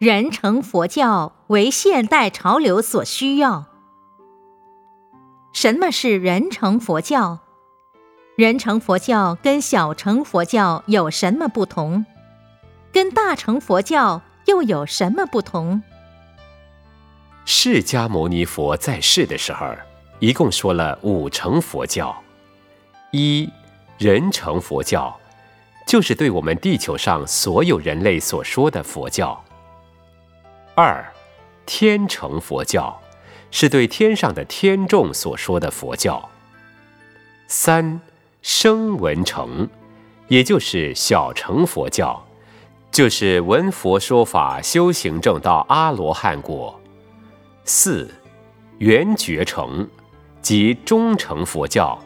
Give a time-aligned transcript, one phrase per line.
[0.00, 3.66] 人成佛教为现代潮流所需要。
[5.52, 7.40] 什么是人成佛教？
[8.34, 12.06] 人成佛教跟小乘佛教有什么不同？
[12.90, 15.82] 跟大乘佛教又有什么不同？
[17.44, 19.66] 释迦牟尼佛在世的时候，
[20.18, 22.16] 一共说了五乘佛教。
[23.10, 23.46] 一
[23.98, 25.14] 人成佛教，
[25.86, 29.44] 就是对我们地球上所有人类所说的佛教。
[30.82, 31.12] 二，
[31.66, 32.98] 天成佛教，
[33.50, 36.26] 是对天上的天众所说的佛教。
[37.46, 38.00] 三，
[38.40, 39.68] 声闻成，
[40.28, 42.24] 也就是小乘佛教，
[42.90, 46.80] 就是闻佛说法，修行证到阿罗汉果。
[47.66, 48.10] 四，
[48.78, 49.86] 圆觉成，
[50.40, 52.02] 即中乘佛教，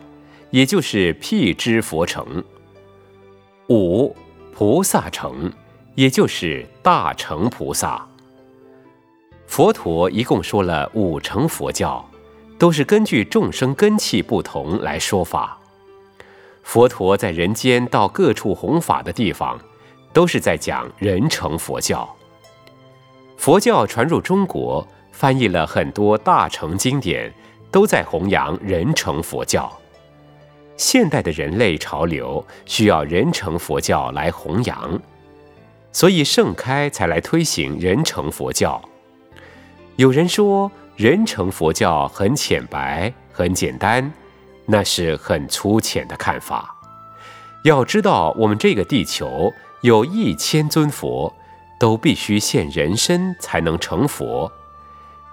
[0.50, 2.42] 也就是辟支佛成。
[3.68, 4.16] 五，
[4.52, 5.52] 菩萨成，
[5.94, 8.04] 也就是大乘菩萨。
[9.54, 12.04] 佛陀一共说了五乘佛教，
[12.58, 15.56] 都是根据众生根器不同来说法。
[16.64, 19.56] 佛陀在人间到各处弘法的地方，
[20.12, 22.16] 都是在讲人成佛教。
[23.36, 27.32] 佛教传入中国，翻译了很多大乘经典，
[27.70, 29.72] 都在弘扬人成佛教。
[30.76, 35.00] 现代的人类潮流需要人成佛教来弘扬，
[35.92, 38.82] 所以盛开才来推行人成佛教。
[39.96, 44.12] 有人说人成佛教很浅白、很简单，
[44.66, 46.74] 那是很粗浅的看法。
[47.62, 51.32] 要知道，我们这个地球有一千尊佛，
[51.78, 54.50] 都必须现人身才能成佛，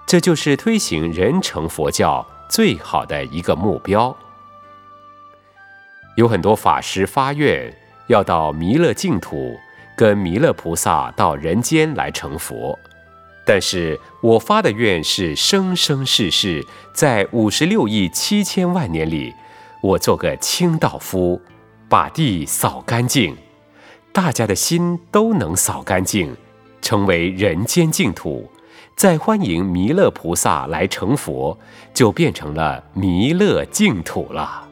[0.06, 4.16] 这就是推行人成佛教最好的一个目标。
[6.16, 7.76] 有很多法师发愿
[8.06, 9.58] 要到弥勒净土，
[9.96, 12.78] 跟弥勒菩萨到人间来成佛。
[13.44, 19.34] 但是我发的愿是生生世世，在五十六亿七千万年里，
[19.82, 21.40] 我做个清道夫，
[21.88, 23.36] 把地扫干净，
[24.12, 26.36] 大家的心都能扫干净，
[26.80, 28.48] 成为人间净土，
[28.94, 31.58] 再欢迎弥勒菩萨来成佛，
[31.92, 34.68] 就变成了弥勒净土了。